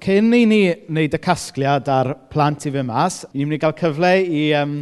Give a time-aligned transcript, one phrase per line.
[0.00, 3.74] cyn i ni wneud y casgliad ar plant i fy mas, ni'n mynd i gael
[3.76, 4.78] cyfle i um,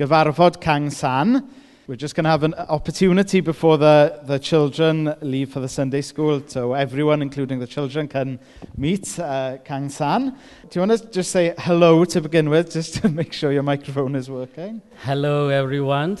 [0.00, 1.42] gyfarfod Kang San.
[1.86, 6.00] We're just going to have an opportunity before the, the children leave for the Sunday
[6.00, 8.38] school, so everyone, including the children, can
[8.76, 10.30] meet uh, Kang San.
[10.30, 13.64] Do you want to just say hello to begin with, just to make sure your
[13.64, 14.80] microphone is working?
[15.02, 16.16] Hello, everyone.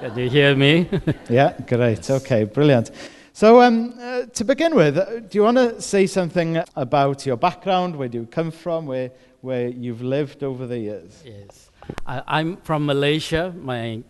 [0.00, 0.88] Can you hear me?
[1.28, 2.08] yeah, great.
[2.08, 2.90] Okay, brilliant.
[3.34, 7.38] So, um, uh, to begin with, uh, do you want to say something about your
[7.38, 9.10] background, where do you come from, where,
[9.40, 11.22] where you've lived over the years?
[11.24, 11.70] Yes.
[12.06, 13.54] I, I'm from Malaysia.
[13.58, 14.02] My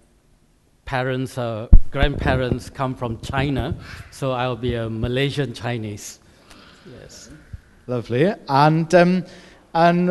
[0.86, 3.76] parents, uh, grandparents come from China,
[4.10, 6.18] so I'll be a Malaysian Chinese.
[7.00, 7.30] Yes.
[7.86, 8.34] Lovely.
[8.48, 9.24] And, um,
[9.72, 10.08] and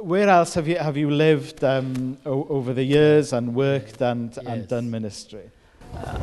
[0.00, 4.44] where else have you, have you lived um, over the years and worked and, yes.
[4.44, 5.48] and done ministry?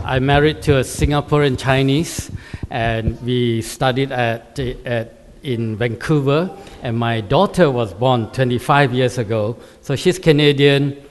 [0.03, 2.31] I'm married to a Singaporean Chinese,
[2.69, 5.13] and we studied at, at
[5.43, 6.49] in Vancouver.
[6.81, 11.01] And my daughter was born 25 years ago, so she's Canadian.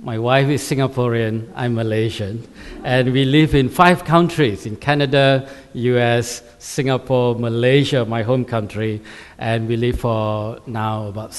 [0.00, 1.50] My wife is Singaporean.
[1.54, 2.46] I'm Malaysian,
[2.82, 9.00] and we live in five countries: in Canada, U.S., Singapore, Malaysia, my home country,
[9.38, 11.34] and we live for now about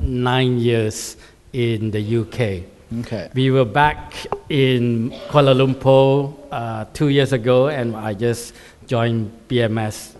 [0.00, 1.16] nine years
[1.52, 2.75] in the UK.
[3.00, 3.28] Okay.
[3.34, 4.14] We were back
[4.48, 8.54] in Kuala Lumpur uh, two years ago, and I just
[8.86, 10.14] joined BMS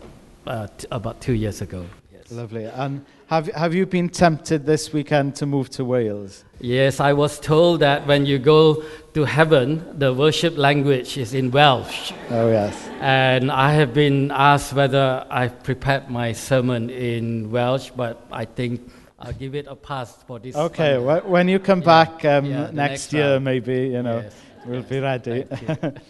[0.47, 1.87] uh, t- about two years ago.
[2.12, 2.33] Yes.
[2.33, 2.64] Lovely.
[2.64, 6.44] And have, have you been tempted this weekend to move to Wales?
[6.59, 8.83] yes, I was told that when you go
[9.14, 12.12] to heaven, the worship language is in Welsh.
[12.31, 12.89] Oh, yes.
[13.00, 18.91] And I have been asked whether I've prepared my sermon in Welsh, but I think
[19.19, 20.55] I'll give it a pass for this.
[20.55, 23.45] Okay, when you come Yeah, back um, yeah, next, next year, round.
[23.45, 24.34] maybe, you know, Yes,
[24.67, 25.45] we'll yes, be ready.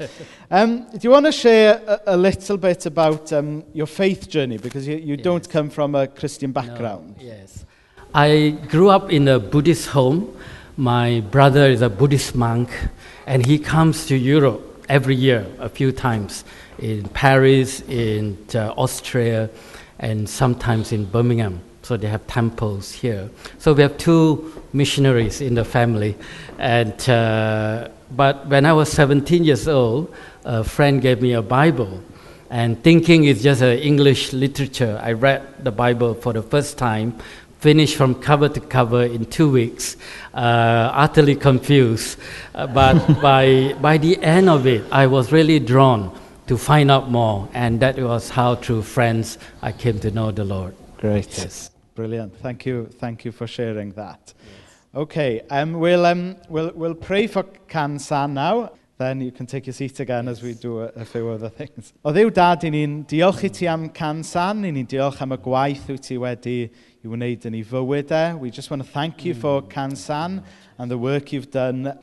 [0.51, 4.59] um, do you want to share a, a little bit about um, your faith journey?
[4.59, 7.17] Because you, you don't come from a Christian No, background.
[7.21, 7.65] yes.
[8.13, 10.37] I grew up in a Buddhist home.
[10.77, 12.71] My brother is a Buddhist monk,
[13.27, 16.45] and he comes to Europe every year, a few times,
[16.79, 19.49] in Paris, in uh, Austria,
[20.01, 21.61] and sometimes in Birmingham.
[21.87, 23.31] So they have temples here.
[23.59, 26.17] So we have two missionaries in the family.
[26.59, 30.13] And, uh, but when I was 17 years old,
[30.45, 32.03] a friend gave me a Bible.
[32.51, 37.21] And thinking it's just an English literature, I read the Bible for the first time,
[37.61, 39.97] finished from cover to cover in two weeks,
[40.35, 42.19] uh, utterly confused.
[42.57, 46.11] Uh, but by, by the end of it, I was really drawn
[46.49, 47.49] to find out more.
[47.55, 50.75] And that was how, through friends, I came to know the Lord.
[50.99, 51.39] Great.
[51.39, 51.71] Yes.
[51.97, 52.37] Brilliant.
[52.37, 54.35] Thank you, thank you for sharing that.
[54.37, 54.67] Yes.
[54.95, 58.73] Okay, um, we'll, um, we'll, we'll pray for Kansan now.
[58.99, 61.95] Then you can take your seat again as we do a, a few other things.
[62.05, 64.61] O ddiw dad, i ni'n diolch i ti am Kansan.
[64.69, 68.37] I ni'n diolch am y gwaith wyt ti wedi i wneud yn ei fywydau.
[68.37, 68.41] E.
[68.45, 69.71] We just want to thank you for mm.
[69.73, 70.43] Kansan
[70.77, 71.95] and the work you've done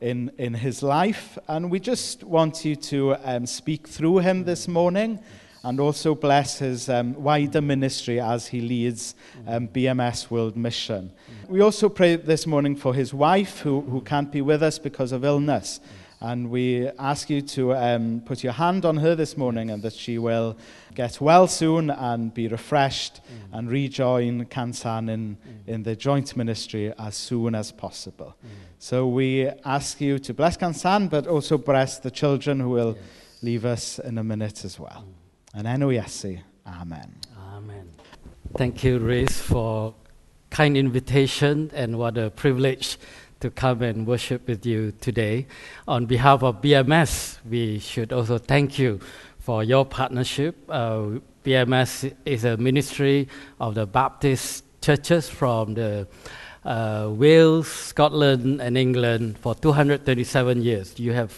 [0.00, 1.38] in, in his life.
[1.48, 5.18] And we just want you to um, speak through him this morning.
[5.62, 9.14] And also bless his um, wider ministry as he leads
[9.46, 11.12] um, BMS World Mission.
[11.48, 15.12] We also pray this morning for his wife, who, who can't be with us because
[15.12, 15.80] of illness.
[16.22, 19.94] And we ask you to um, put your hand on her this morning and that
[19.94, 20.56] she will
[20.94, 23.22] get well soon and be refreshed
[23.52, 28.34] and rejoin Kang San in, in the joint ministry as soon as possible.
[28.78, 32.98] So we ask you to bless Kang San, but also bless the children who will
[33.40, 35.06] leave us in a minute as well.
[35.50, 37.16] Yn enw Iesu, amen.
[37.56, 37.88] Amen.
[38.56, 39.94] Thank you, Reese, for
[40.50, 42.98] kind invitation and what a privilege
[43.40, 45.48] to come and worship with you today.
[45.88, 49.00] On behalf of BMS, we should also thank you
[49.40, 50.54] for your partnership.
[50.68, 53.26] Uh, BMS is a ministry
[53.58, 56.06] of the Baptist churches from the
[56.64, 60.96] uh, Wales, Scotland, and England for 237 years.
[61.00, 61.32] You have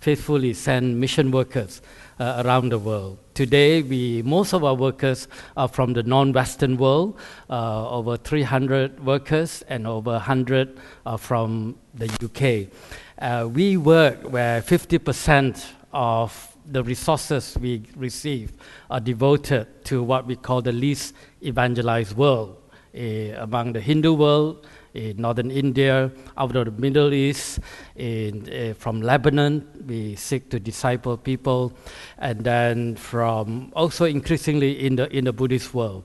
[0.00, 1.82] faithfully sent mission workers
[2.18, 3.18] uh, around the world.
[3.34, 7.18] Today, we, most of our workers are from the non-Western world,
[7.50, 12.72] uh, over 300 workers and over 100 are from the UK.
[13.18, 18.52] Uh, we work where 50% of the resources we receive
[18.88, 22.56] are devoted to what we call the least evangelized world,
[22.94, 24.64] eh, among the Hindu world,
[24.94, 27.58] in northern India, out of the Middle East,
[27.96, 31.72] in, uh, from Lebanon, we seek to disciple people,
[32.18, 36.04] and then from also increasingly in the in the Buddhist world.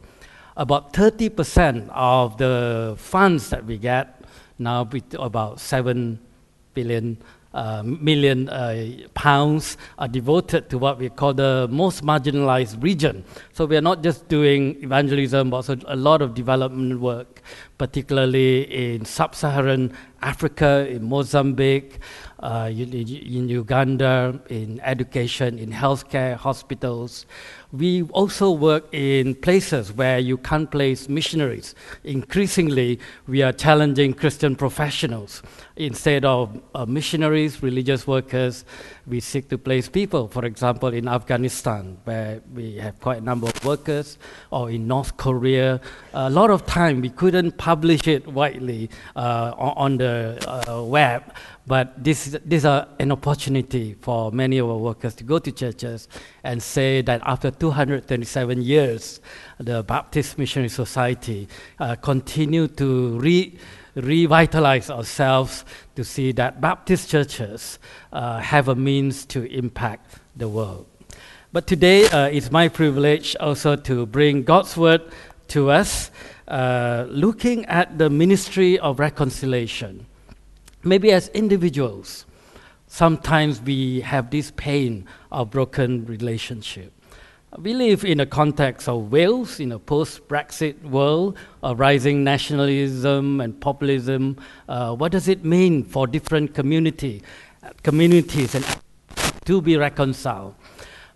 [0.58, 4.26] About 30% of the funds that we get
[4.58, 6.20] now, with about seven
[6.74, 7.18] billion
[7.84, 13.24] million uh, pounds are devoted to what we call the most marginalized region.
[13.54, 17.42] So we are not just doing evangelism, but also a lot of development work,
[17.78, 22.00] particularly in sub Saharan Africa, in Mozambique,
[22.40, 27.26] uh, in, in Uganda, in education, in healthcare, hospitals.
[27.72, 31.76] We also work in places where you can't place missionaries.
[32.04, 35.44] Increasingly, we are challenging Christian professionals.
[35.76, 38.66] Instead of uh, missionaries, religious workers,
[39.10, 40.28] we seek to place people.
[40.28, 44.18] For example, in Afghanistan, where we have quite a number of workers,
[44.52, 45.82] or in North Korea.
[46.14, 51.24] A lot of time we couldn't publish it widely uh, on the uh, web,
[51.68, 55.52] but this is, this is an opportunity for many of our workers to go to
[55.52, 56.08] churches
[56.44, 59.22] and say that after 237 years,
[59.60, 61.48] the Baptist Missionary Society
[61.80, 63.58] uh, continue to re,
[63.96, 65.66] revitalize ourselves
[65.96, 67.80] to see that Baptist churches
[68.14, 70.86] uh, have a means to impact the world.
[71.52, 75.02] But today uh, it's my privilege also to bring God's word
[75.50, 76.12] to us,
[76.48, 80.06] uh, looking at the ministry of reconciliation
[80.84, 82.26] maybe as individuals,
[82.88, 86.94] sometimes we have this pain of broken relationship.
[87.58, 93.42] We live in a context of Wales, in a post Brexit world, of rising nationalism
[93.42, 94.38] and populism.
[94.68, 97.24] Uh, what does it mean for different community,
[97.82, 98.64] communities and
[99.46, 100.54] to be reconciled?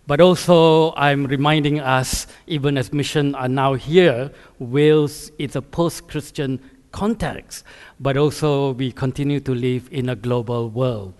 [0.08, 6.08] But also, I'm reminding us, even as mission are now here, Wales is a post
[6.08, 6.58] Christian
[6.90, 7.64] context,
[8.00, 11.14] but also we continue to live in a global world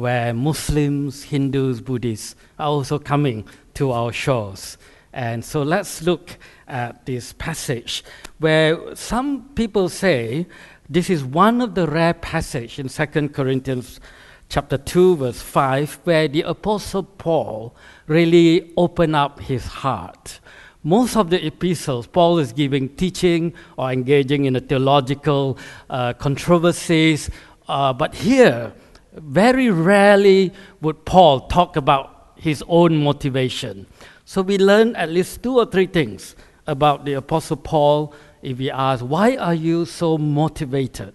[0.00, 4.78] where Muslims, Hindus, Buddhists are also coming to our shores.
[5.12, 6.36] And so let's look
[6.68, 8.04] at this passage
[8.38, 10.46] where some people say
[10.88, 14.00] this is one of the rare passages in 2 Corinthians
[14.48, 17.74] chapter 2 verse 5 where the apostle Paul
[18.06, 20.38] really opened up his heart
[20.86, 25.58] most of the epistles, Paul is giving teaching or engaging in a theological
[25.90, 27.28] uh, controversies.
[27.66, 28.72] Uh, but here,
[29.16, 33.86] very rarely would Paul talk about his own motivation.
[34.24, 36.36] So we learn at least two or three things
[36.66, 41.14] about the Apostle Paul if we ask, why are you so motivated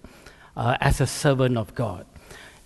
[0.56, 2.06] uh, as a servant of God?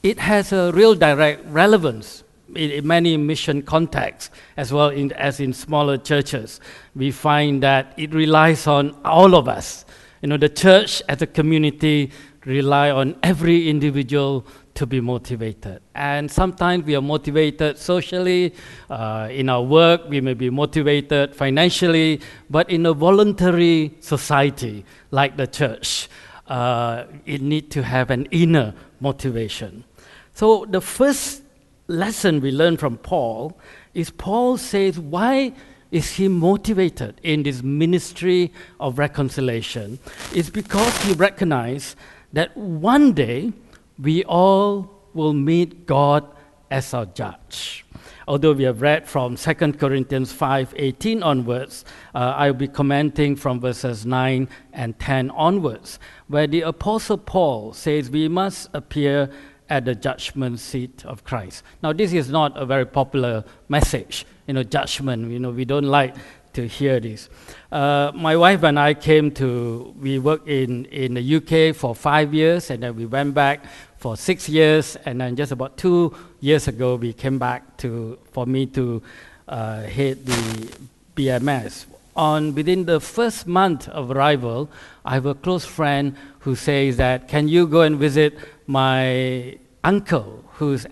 [0.02, 2.24] It has a real direct relevance
[2.54, 6.60] in, many mission contexts, as well in, as in smaller churches,
[6.94, 9.84] we find that it relies on all of us.
[10.22, 12.10] You know, the church as a community
[12.44, 15.80] rely on every individual to be motivated.
[15.94, 18.54] And sometimes we are motivated socially,
[18.88, 25.36] uh, in our work, we may be motivated financially, but in a voluntary society like
[25.36, 26.08] the church,
[26.46, 29.84] uh, it needs to have an inner motivation.
[30.32, 31.42] So the first
[31.88, 33.58] lesson we learn from Paul
[33.94, 35.52] is Paul says, why
[35.90, 39.98] is he motivated in this ministry of reconciliation?
[40.34, 41.96] It's because he recognized
[42.32, 43.52] that one day
[43.98, 46.26] we all will meet God
[46.70, 47.84] as our judge.
[48.28, 51.84] Although we have read from 2 Corinthians 5:18 onwards,
[52.14, 58.10] uh, I'll be commenting from verses 9 and 10 onwards, where the apostle Paul says
[58.10, 59.30] we must appear
[59.68, 61.62] at the judgment seat of Christ.
[61.82, 65.30] Now, this is not a very popular message, you know, judgment.
[65.30, 66.14] You know, we don't like
[66.56, 67.28] to hear this.
[67.70, 72.34] Uh, my wife and I came to, we worked in, in the UK for five
[72.34, 73.64] years, and then we went back
[73.98, 78.46] for six years, and then just about two years ago, we came back to, for
[78.46, 79.02] me to
[79.48, 80.70] uh, the
[81.14, 81.86] BMS.
[82.16, 84.70] On within the first month of arrival,
[85.04, 90.42] I have a close friend who says that, can you go and visit my uncle
[90.52, 90.86] who's,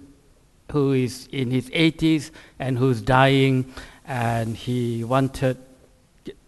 [0.71, 3.73] who is in his 80s and who's dying,
[4.07, 5.59] and he wanted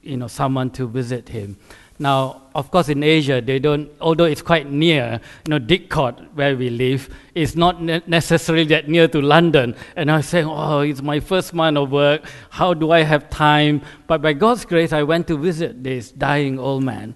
[0.02, 1.56] you know, someone to visit him.
[1.98, 6.54] Now, of course, in Asia, they don't, although it's quite near, you know, Didcot, where
[6.54, 9.75] we live, is not ne- necessarily that near to London.
[9.96, 12.22] And I was saying, oh, it's my first month of work.
[12.50, 13.80] How do I have time?
[14.06, 17.14] But by God's grace, I went to visit this dying old man.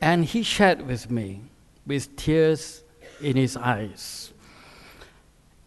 [0.00, 1.40] And he shared with me
[1.86, 2.82] with tears
[3.22, 4.32] in his eyes.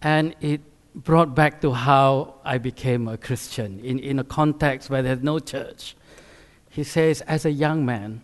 [0.04, 0.62] And it
[0.94, 5.40] brought back to how I became a Christian in, in a context where there's no
[5.40, 5.96] church.
[6.70, 8.22] He says, as a young man,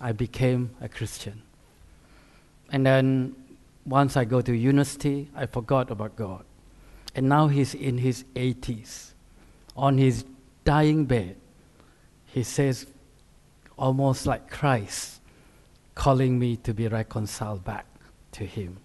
[0.00, 1.42] I became a Christian.
[2.70, 3.34] And then
[3.84, 6.44] once I go to university, I forgot about God.
[7.14, 9.12] And now he's in his 80s.
[9.76, 10.24] On his
[10.64, 11.36] dying bed,
[12.26, 12.86] he says,
[13.76, 15.20] almost like Christ,
[15.94, 17.86] calling me to be reconciled back
[18.32, 18.78] to Him.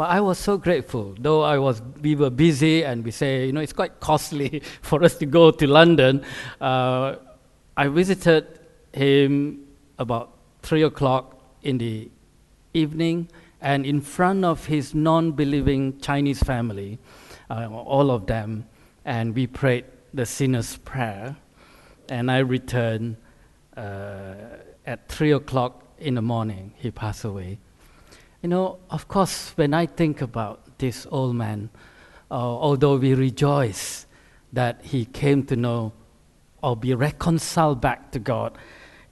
[0.00, 3.52] But I was so grateful, though I was, we were busy and we say, you
[3.52, 6.24] know, it's quite costly for us to go to London.
[6.58, 7.16] Uh,
[7.76, 8.46] I visited
[8.94, 9.66] him
[9.98, 12.08] about three o'clock in the
[12.72, 13.28] evening,
[13.60, 16.98] and in front of his non believing Chinese family,
[17.50, 18.64] uh, all of them,
[19.04, 21.36] and we prayed the sinner's prayer.
[22.08, 23.18] And I returned
[23.76, 24.32] uh,
[24.86, 26.72] at three o'clock in the morning.
[26.78, 27.58] He passed away.
[28.42, 31.68] You know, of course, when I think about this old man,
[32.30, 34.06] uh, although we rejoice
[34.54, 35.92] that he came to know
[36.62, 38.56] or be reconciled back to God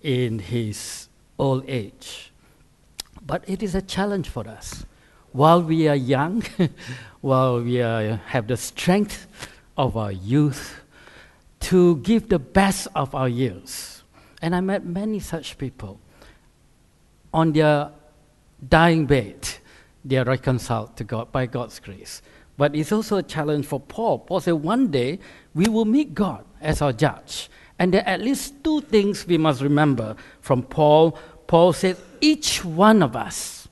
[0.00, 1.08] in his
[1.38, 2.32] old age,
[3.26, 4.86] but it is a challenge for us.
[5.32, 6.42] While we are young,
[7.20, 9.26] while we are, have the strength
[9.76, 10.80] of our youth,
[11.60, 14.02] to give the best of our years.
[14.40, 16.00] And I met many such people.
[17.34, 17.90] On their
[18.66, 19.48] dying bed,
[20.04, 22.22] they are reconciled to God by God's grace.
[22.56, 24.18] But it's also a challenge for Paul.
[24.18, 25.20] Paul said, one day
[25.54, 27.48] we will meet God as our judge.
[27.78, 31.16] And there are at least two things we must remember from Paul.
[31.46, 33.68] Paul said, each one of us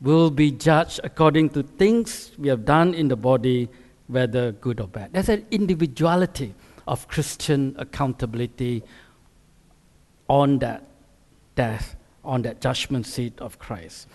[0.00, 3.68] will be judged according to things we have done in the body,
[4.08, 5.12] whether good or bad.
[5.12, 6.54] There's an individuality
[6.86, 8.82] of Christian accountability
[10.28, 10.84] on that
[11.54, 11.96] death
[12.28, 14.06] on that judgment seat of Christ.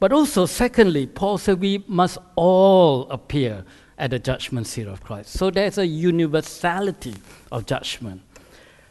[0.00, 3.64] But also, secondly, Paul said we must all appear
[3.98, 5.30] at the judgment seat of Christ.
[5.32, 7.14] So there's a universality
[7.52, 8.22] of judgment.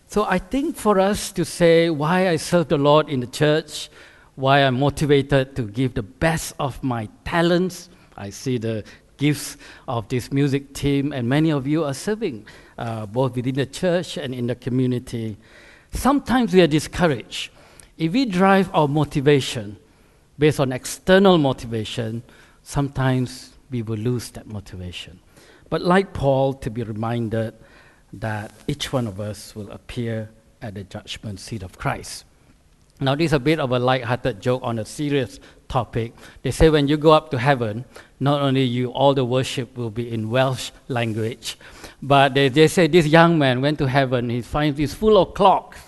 [0.08, 3.90] So I think for us to say why I serve the Lord in the church,
[4.36, 8.84] why I'm motivated to give the best of my talents, I see the
[9.18, 9.58] gifts
[9.88, 12.46] of this music team, and many of you are serving
[12.78, 15.38] uh, both within the church and in the community.
[15.92, 17.50] Sometimes we are discouraged
[17.98, 19.78] if we drive our motivation
[20.38, 22.22] based on external motivation,
[22.62, 25.20] sometimes we will lose that motivation.
[25.70, 27.54] But like Paul, to be reminded
[28.14, 30.30] that each one of us will appear
[30.62, 32.24] at the judgment seat of Christ.
[33.00, 36.14] Now, this is a bit of a light-hearted joke on a serious topic.
[36.42, 37.86] They say when you go up to heaven,
[38.20, 41.58] not only you, all the worship will be in Welsh language,
[42.02, 44.30] but they, they say this young man went to heaven.
[44.30, 45.80] He finds it's full of clocks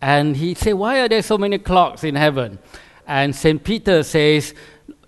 [0.00, 2.58] and he said, Why are there so many clocks in heaven?
[3.06, 3.62] And St.
[3.62, 4.54] Peter says,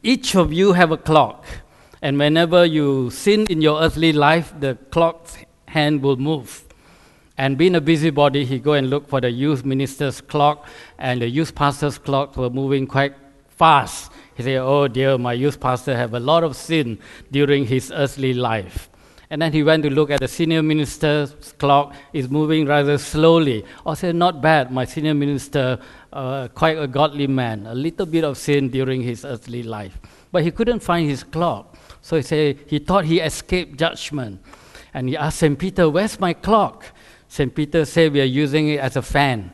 [0.03, 1.45] Each of you have a clock.
[2.03, 6.65] And whenever you sin in your earthly life, the clock's hand will move.
[7.39, 10.69] And being a busybody, he go and look for the youth minister's clock,
[10.99, 13.15] and the youth pastor's clock were moving quite
[13.49, 14.13] fast.
[14.35, 16.99] He said, Oh dear, my youth pastor have a lot of sin
[17.31, 18.91] during his earthly life.
[19.33, 23.65] And then he went to look at the senior minister's clock, It's moving rather slowly.
[23.87, 25.79] I said, not bad, my senior minister,
[26.13, 29.99] uh, quite a godly man, a little bit of sin during his earthly life.
[30.31, 31.75] But he couldn't find his clock.
[32.03, 34.43] So he said, he thought he escaped judgment.
[34.93, 35.59] And he asked St.
[35.59, 36.85] Peter, where's my clock?
[37.27, 37.55] St.
[37.55, 39.51] Peter said, we are using it as a fan.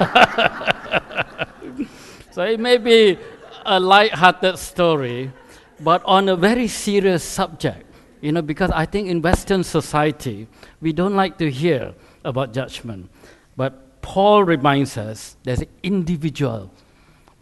[2.32, 3.16] so it may be
[3.64, 5.30] a light-hearted story,
[5.78, 7.86] but on a very serious subject.
[8.20, 10.46] You know, because I think in Western society,
[10.80, 13.10] we don't like to hear about judgment.
[13.56, 16.70] But Paul reminds us there's individual,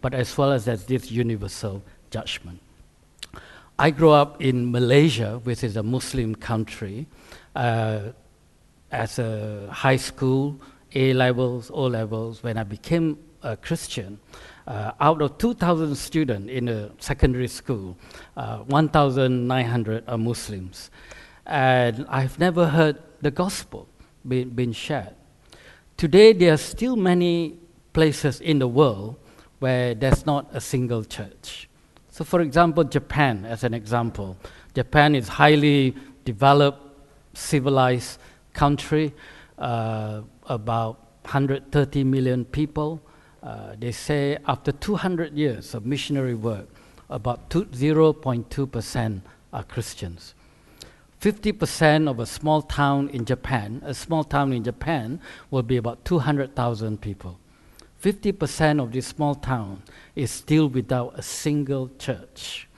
[0.00, 2.60] but as well as there's this universal judgment.
[3.78, 7.06] I grew up in Malaysia, which is a Muslim country,
[7.54, 8.10] uh,
[8.90, 10.60] as a high school,
[10.94, 12.42] A levels, O levels.
[12.42, 14.18] When I became a Christian,
[14.66, 17.96] uh, out of 2,000 students in a secondary school,
[18.36, 20.90] uh, 1,900 are Muslims.
[21.46, 23.88] And I've never heard the gospel
[24.26, 25.14] being, shared.
[25.96, 27.58] Today, there are still many
[27.92, 29.16] places in the world
[29.58, 31.68] where there's not a single church.
[32.10, 34.36] So, for example, Japan, as an example,
[34.74, 36.82] Japan is highly developed,
[37.34, 38.18] civilized
[38.52, 39.14] country,
[39.58, 43.00] uh, about 130 million people.
[43.48, 46.68] Uh, they say after 200 years of missionary work,
[47.08, 49.20] about 0.2%
[49.54, 50.34] are Christians.
[51.22, 55.18] 50% of a small town in Japan, a small town in Japan
[55.50, 57.38] will be about 200,000 people.
[58.04, 59.82] 50% of this small town
[60.14, 62.68] is still without a single church.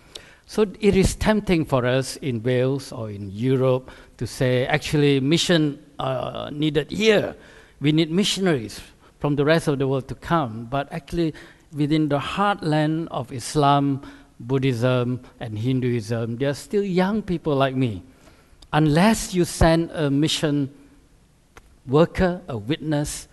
[0.47, 5.85] So it is tempting for us in Wales or in Europe to say, actually, mission
[5.99, 7.35] uh, needed here.
[7.81, 8.81] We need missionaries
[9.21, 11.35] from the rest of the world to come, but actually
[11.73, 14.03] within the heartland of Islam,
[14.41, 18.03] Buddhism, and Hinduism, there are still young people like me.
[18.73, 20.73] Unless you send a mission
[21.87, 23.29] worker, a witness,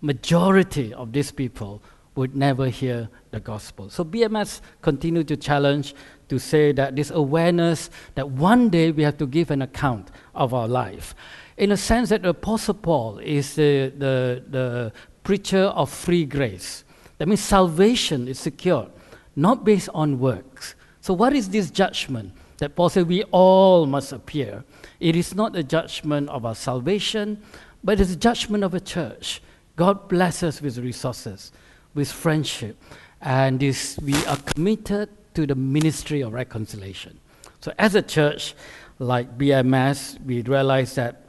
[0.00, 1.82] majority of these people
[2.16, 3.88] would never hear the gospel.
[3.88, 5.94] So BMS continue to challenge
[6.28, 10.52] to say that this awareness that one day we have to give an account of
[10.52, 11.14] our life.
[11.56, 14.92] In a sense that the Apostle Paul is the, the, the
[15.30, 16.82] preacher of free grace.
[17.18, 18.88] That means salvation is secure,
[19.36, 20.74] not based on works.
[21.02, 22.32] So what is this judgment?
[22.58, 24.64] That Paul said we all must appear.
[24.98, 27.40] It is not a judgment of our salvation,
[27.84, 29.40] but it's a judgment of a church.
[29.76, 31.52] God bless us with resources,
[31.94, 32.76] with friendship,
[33.20, 37.20] and this, we are committed to the ministry of reconciliation.
[37.60, 38.56] So, as a church
[38.98, 41.22] like BMS, we realize that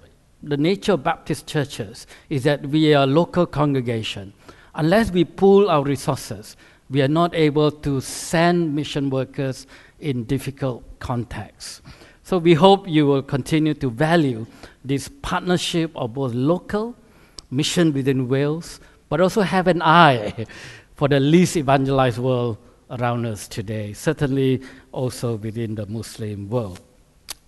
[0.43, 4.33] the nature of Baptist churches is that we are a local congregation.
[4.75, 6.55] Unless we pool our resources,
[6.89, 9.67] we are not able to send mission workers
[10.00, 11.81] in difficult contexts.
[12.24, 14.45] So we hope you will continue to value
[14.83, 16.95] this partnership of both local
[17.50, 18.79] mission within Wales,
[19.10, 20.45] but also have an eye
[20.95, 22.57] for the least evangelized world
[22.89, 26.79] around us today, certainly also within the Muslim world.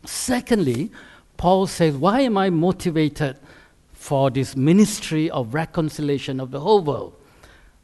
[0.05, 0.91] Secondly,
[1.43, 3.35] Paul says, Why am I motivated
[3.91, 7.21] for this ministry of reconciliation of the whole world?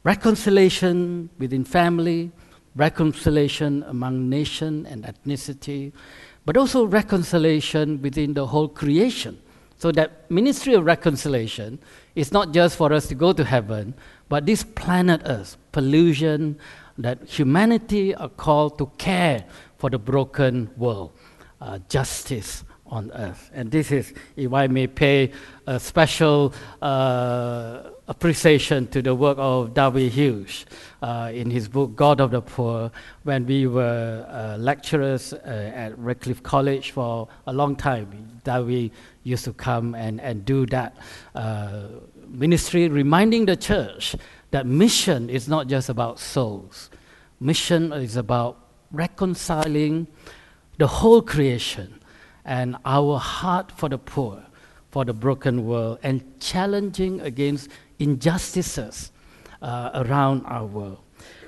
[0.05, 2.31] Reconciliation within family,
[2.77, 5.91] reconciliation among nation and ethnicity,
[6.45, 9.37] but also reconciliation within the whole creation.
[9.75, 11.79] So that ministry of reconciliation
[12.15, 13.93] is not just for us to go to heaven,
[14.29, 16.57] but this planet Earth, pollution,
[16.97, 19.43] that humanity are called to care
[19.77, 21.11] for the broken world,
[21.59, 23.51] uh, justice on earth.
[23.53, 25.31] And this is, if I may pay
[25.67, 30.65] a special uh, appreciation to the work of Dewi Hughes
[31.03, 32.91] uh, in his book God of the Poor.
[33.23, 38.91] When we were uh, lecturers uh, at Redcliffe College for a long time, Darby
[39.23, 40.97] used to come and, and do that
[41.35, 41.83] uh,
[42.27, 44.15] ministry, reminding the church
[44.49, 46.89] that mission is not just about souls.
[47.39, 48.57] Mission is about
[48.91, 50.07] reconciling
[50.79, 51.98] the whole creation
[52.45, 54.43] and our heart for the poor,
[54.91, 57.69] for the broken world, and challenging against
[57.99, 59.11] injustices
[59.61, 60.99] uh, around our world.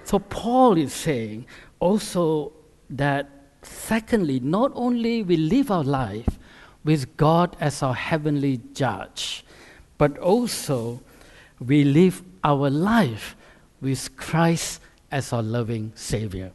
[0.04, 1.46] So, Paul is saying
[1.80, 2.52] also
[2.90, 3.30] that,
[3.62, 6.40] secondly, not only we live our life
[6.84, 9.46] with God as our heavenly judge,
[9.98, 11.02] but also
[11.60, 13.36] we live our life
[13.82, 16.52] with Christ as our loving Savior.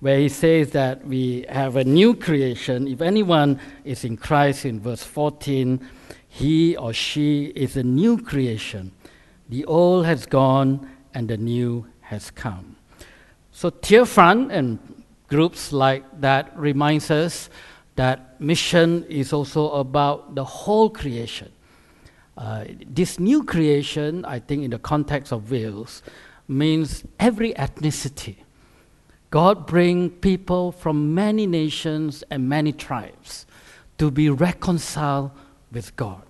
[0.00, 2.88] Where he says that we have a new creation.
[2.88, 5.86] If anyone is in Christ, in verse 14,
[6.26, 8.92] he or she is a new creation.
[9.48, 12.76] The old has gone and the new has come.
[13.52, 14.78] So Tearfund and
[15.28, 17.50] groups like that reminds us
[17.96, 21.52] that mission is also about the whole creation.
[22.36, 26.02] Uh, this new creation, I think, in the context of Wales,
[26.48, 28.36] means every ethnicity.
[29.30, 33.46] God bring people from many nations and many tribes
[33.98, 35.30] to be reconciled
[35.70, 36.22] with God.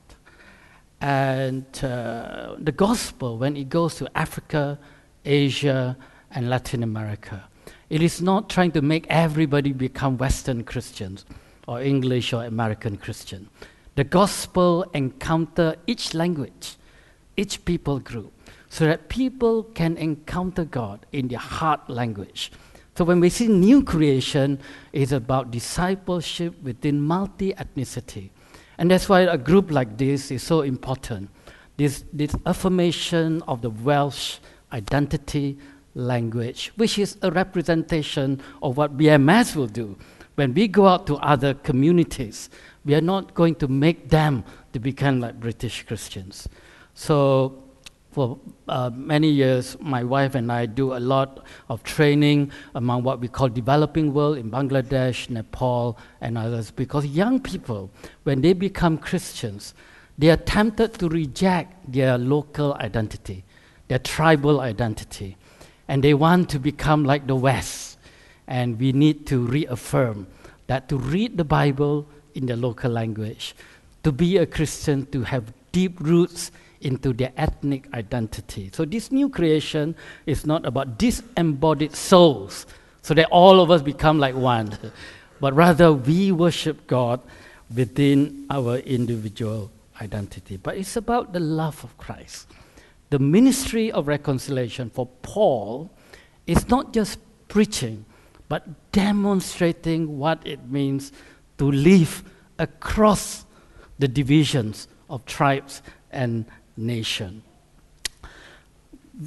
[1.01, 4.79] And uh, the gospel, when it goes to Africa,
[5.25, 5.97] Asia,
[6.31, 7.49] and Latin America,
[7.89, 11.25] it is not trying to make everybody become Western Christians
[11.67, 13.49] or English or American Christian.
[13.95, 16.77] The gospel encounter each language,
[17.37, 18.33] each people group,
[18.69, 22.53] so that people can encounter God in their heart language.
[23.01, 24.59] So when we see new creation,
[24.93, 28.29] it's about discipleship within multi-ethnicity.
[28.77, 31.31] And that's why a group like this is so important.
[31.79, 34.37] This, this affirmation of the Welsh
[34.71, 35.57] identity
[35.95, 39.97] language, which is a representation of what BMS will do.
[40.35, 42.51] When we go out to other communities,
[42.85, 46.51] we are not going to make them to become like British Christians.
[46.93, 47.65] So
[48.11, 53.21] for uh, many years, my wife and I do a lot of training among what
[53.21, 56.73] we call developing world in Bangladesh, Nepal, and others.
[56.73, 57.91] Because young people,
[58.25, 59.75] when they become Christians,
[60.19, 63.45] they are tempted to reject their local identity,
[63.87, 65.37] their tribal identity,
[65.87, 67.99] and they want to become like the West.
[68.49, 70.27] And we need to reaffirm
[70.67, 73.55] that to read the Bible in the local language,
[74.03, 78.71] to be a Christian, to have deep roots into their ethnic identity.
[78.73, 79.95] So, this new creation
[80.27, 82.67] is not about disembodied souls,
[83.03, 84.77] so that all of us become like one,
[85.41, 87.21] but rather we worship God
[87.75, 90.57] within our individual identity.
[90.57, 92.49] But it's about the love of Christ.
[93.11, 95.91] The ministry of reconciliation for Paul
[96.47, 98.05] is not just preaching,
[98.49, 101.13] but demonstrating what it means
[101.59, 102.23] to live
[102.59, 103.45] across
[103.99, 106.45] the divisions of tribes and
[106.81, 107.43] nation.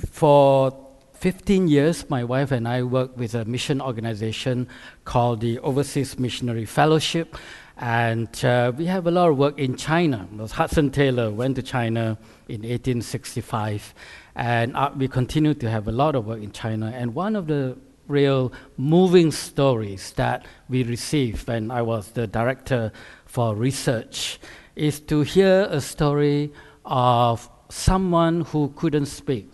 [0.10, 0.76] For
[1.14, 4.68] 15 years, my wife and I worked with a mission organization
[5.06, 7.38] called the Overseas Missionary Fellowship.
[7.78, 10.28] And uh, we have a lot of work in China.
[10.52, 12.18] Hudson Taylor went to China
[12.50, 13.94] in 1865.
[14.36, 16.92] And uh, we continue to have a lot of work in China.
[16.94, 22.92] And one of the real moving stories that we received when I was the director
[23.26, 24.40] for research
[24.76, 26.52] is to hear a story
[26.86, 29.50] of someone who couldn't speak,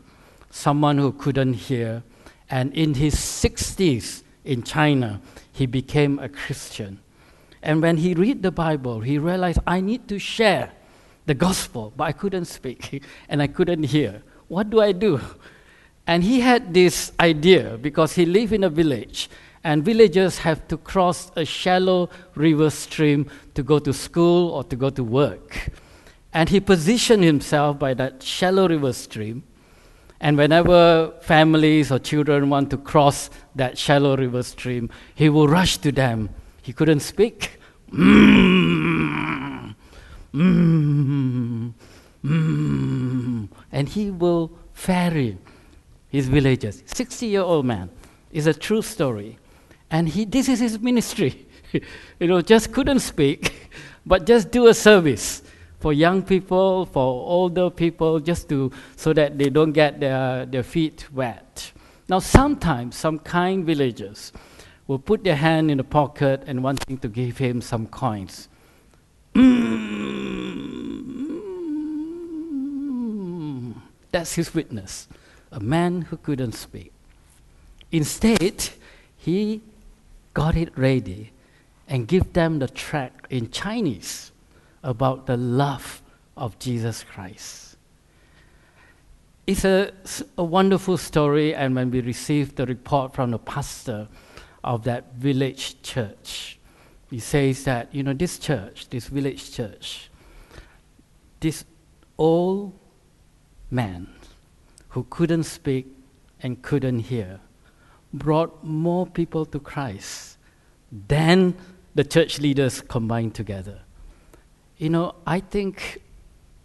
[0.49, 2.03] someone who couldn't hear,
[2.49, 6.99] and in his 60s in China, he became a Christian.
[7.61, 10.71] And when he read the Bible, he realized I need to share
[11.25, 14.23] the gospel, but I couldn't speak and I couldn't hear.
[14.47, 15.19] What do I do?
[16.07, 19.29] And he had this idea because he lived in a village,
[19.63, 24.75] and villagers have to cross a shallow river stream to go to school or to
[24.75, 25.69] go to work.
[26.33, 29.43] And he positioned himself by that shallow river stream.
[30.21, 35.77] And whenever families or children want to cross that shallow river stream, he will rush
[35.77, 36.29] to them.
[36.61, 37.57] He couldn't speak.
[37.91, 39.75] Mm,
[40.33, 41.73] mm,
[42.23, 45.37] mm, and he will ferry
[46.09, 46.83] his villagers.
[46.85, 47.89] 60 year old man.
[48.31, 49.39] is a true story.
[49.89, 51.47] And he, this is his ministry.
[52.19, 53.71] you know, just couldn't speak,
[54.05, 55.41] but just do a service
[55.79, 60.63] for young people, for older people, just to, so that they don't get their, their
[60.63, 61.71] feet wet.
[62.07, 64.33] Now, sometimes some kind villagers
[64.87, 68.49] will put their hand in the pocket and wanting to give him some coins.
[69.35, 69.75] Mm,
[74.11, 75.07] that's his witness
[75.51, 76.91] a man who couldn't speak.
[77.91, 78.69] Instead,
[79.17, 79.61] he
[80.33, 81.31] got it ready
[81.87, 84.28] and give them the track in Chinese
[84.83, 86.01] about the love
[86.37, 87.77] of Jesus Christ.
[89.47, 89.91] It's a,
[90.37, 94.07] a wonderful story, and when we received the report from the pastor
[94.63, 96.59] of that village church,
[97.09, 100.11] he says that, you know, this church, this village church,
[101.39, 101.65] this
[102.17, 102.77] old
[103.71, 104.07] man
[104.89, 105.87] who couldn't speak
[106.41, 107.39] and couldn't hear
[108.13, 110.37] brought more people to Christ
[111.07, 111.55] than
[111.95, 113.81] the church leaders combined together.
[114.79, 116.01] You know, I think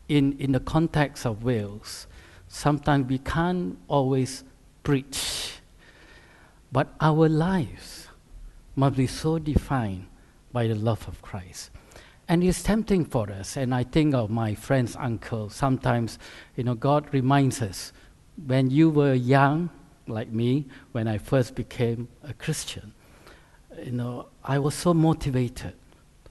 [0.08, 2.06] in, in the context of Wales,
[2.46, 4.44] sometimes we can't always
[4.84, 5.54] preach,
[6.70, 8.06] but our lives
[8.76, 10.06] must be so defined
[10.52, 11.70] by the love of Christ.
[12.28, 15.50] And it's tempting for us, and I think of my friend's uncle.
[15.50, 16.20] Sometimes,
[16.54, 17.92] you know, God reminds us
[18.46, 19.70] when you were young,
[20.06, 22.94] like me, when I first became a Christian,
[23.84, 25.72] you know, I was so motivated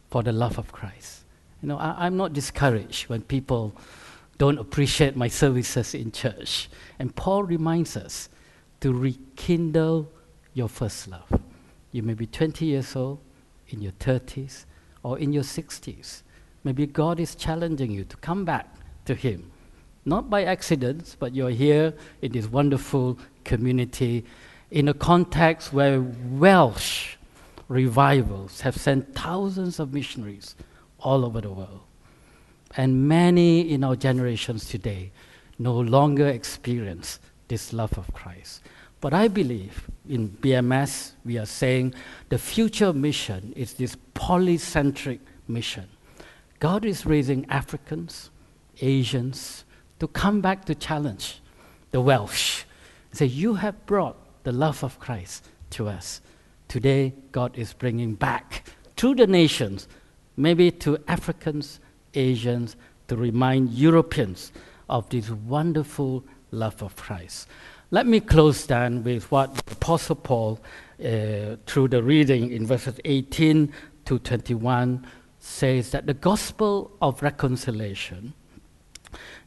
[0.10, 1.23] for the love of Christ.
[1.64, 3.74] You know, I, am not discouraged when people
[4.38, 6.70] don't appreciate my services in church.
[7.00, 8.30] And Paul reminds us
[8.82, 10.12] to rekindle
[10.54, 11.42] your first love.
[11.92, 13.20] You may be 20 years old,
[13.70, 14.66] in your 30s,
[15.02, 16.22] or in your 60s.
[16.64, 18.68] Maybe God is challenging you to come back
[19.06, 19.50] to Him
[20.06, 24.26] not by accident, but you're here in this wonderful community
[24.72, 27.16] in a context where Welsh
[27.70, 30.56] revivals have sent thousands of missionaries
[31.04, 31.82] all over the world.
[32.76, 35.12] And many in our generations today
[35.60, 38.62] no longer experience this love of Christ.
[39.00, 41.94] But I believe in BMS, we are saying
[42.30, 45.88] the future mission is this polycentric mission.
[46.60, 48.30] God is raising Africans,
[48.82, 49.66] Asians,
[50.00, 51.42] to come back to challenge
[51.92, 52.64] the Welsh.
[53.12, 56.22] Say, you have brought the love of Christ to us.
[56.68, 58.64] Today, God is bringing back
[58.96, 59.88] to the nations,
[60.38, 61.80] maybe to Africans,
[62.14, 62.76] Asians,
[63.08, 64.52] to remind Europeans
[64.90, 67.48] of this wonderful love of Christ.
[67.92, 70.60] Let me close then with what Apostle Paul,
[71.00, 73.72] uh, through the reading in verses 18
[74.06, 75.06] to 21,
[75.40, 78.34] says that the gospel of reconciliation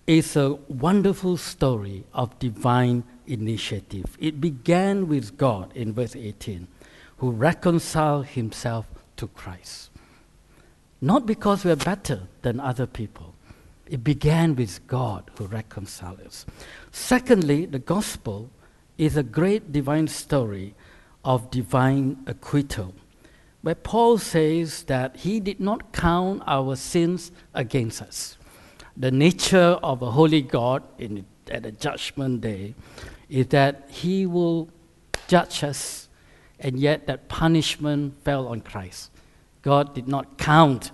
[0.06, 4.16] is a wonderful story of divine initiative.
[4.20, 6.68] It began with God in verse 18,
[7.16, 9.90] who reconciled himself to Christ.
[11.00, 13.34] Not because we're better than other people,
[13.86, 16.46] it began with God who reconciled us.
[16.90, 18.50] Secondly, the gospel
[18.98, 20.74] is a great divine story
[21.24, 22.94] of divine acquittal,
[23.62, 28.36] where Paul says that he did not count our sins against us
[28.96, 32.74] the nature of a holy God in, at the judgment day
[33.28, 34.68] is that he will
[35.28, 36.08] judge us,
[36.58, 39.10] and yet that punishment fell on Christ.
[39.66, 40.92] God did not count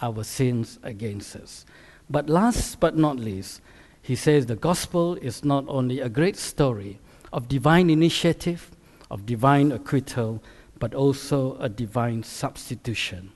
[0.00, 1.66] our sins against us.
[2.08, 3.60] But last but not least,
[4.00, 7.00] he says the gospel is not only a great story
[7.32, 8.70] of divine initiative,
[9.10, 10.40] of divine acquittal,
[10.78, 13.32] but also a divine substitution,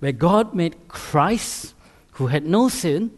[0.00, 1.72] where God made Christ,
[2.12, 3.10] who had no sin,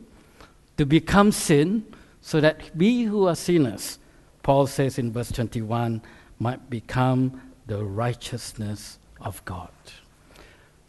[0.77, 1.85] to become sin,
[2.21, 3.99] so that we who are sinners,
[4.45, 6.01] Paul says in verse 21,
[6.39, 9.71] might become the righteousness of God.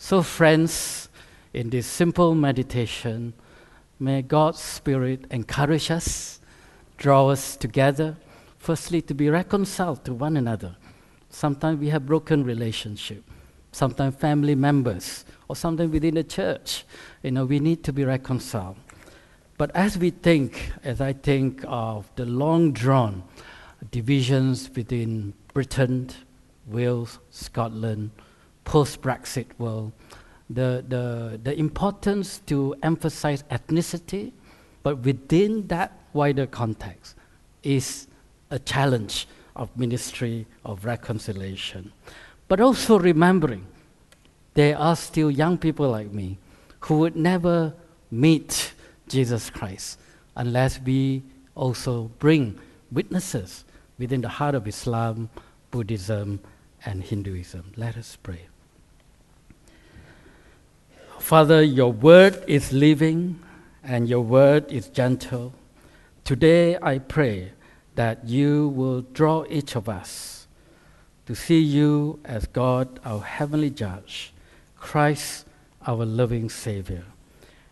[0.01, 1.09] So, friends,
[1.53, 3.33] in this simple meditation,
[3.99, 6.39] may God's Spirit encourage us,
[6.95, 8.15] draw us together,
[8.57, 10.77] firstly, to be reconciled to one another.
[11.29, 13.23] Sometimes we have broken relationship.
[13.73, 16.85] Sometimes family members, or sometimes within the church,
[17.21, 18.77] you know, we need to be reconciled.
[19.57, 23.21] But as we think, as I think of the long drawn
[23.91, 26.09] divisions between Britain,
[26.67, 28.12] Wales, Scotland,
[28.65, 29.91] post Brexit world,
[30.50, 34.32] the, the, the importance to emphasize ethnicity,
[34.84, 37.15] but within that wider context,
[37.63, 38.08] is
[38.50, 41.91] a challenge of ministry of reconciliation.
[42.48, 43.65] But also remembering
[44.54, 46.38] there are still young people like me
[46.82, 47.74] who would never
[48.10, 48.74] meet
[49.08, 50.00] Jesus Christ
[50.36, 51.22] unless we
[51.56, 52.58] also bring
[52.91, 53.65] witnesses
[53.98, 55.30] within the heart of Islam,
[55.72, 56.39] Buddhism,
[56.86, 57.74] and Hinduism.
[57.76, 58.48] Let us pray.
[61.20, 63.39] Father, your word is living
[63.84, 65.54] and your word is gentle.
[66.24, 67.52] Today I pray
[67.96, 70.48] that you will draw each of us
[71.26, 74.34] to see you as God, our heavenly judge,
[74.78, 75.46] Christ,
[75.86, 77.04] our loving Savior,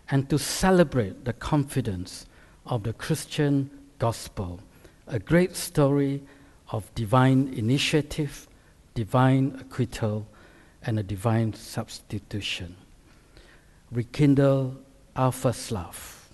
[0.09, 2.25] and to celebrate the confidence
[2.65, 4.59] of the Christian gospel,
[5.07, 6.21] a great story
[6.69, 8.46] of divine initiative,
[8.97, 10.25] divine acquittal,
[10.81, 12.75] and a divine substitution.
[13.91, 14.75] Rekindle
[15.15, 16.27] our first love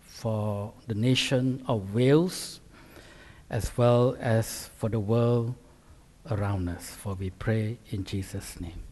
[0.00, 2.58] for the nation of Wales
[3.50, 5.54] as well as for the world
[6.28, 6.90] around us.
[6.90, 8.87] For we pray in Jesus' name.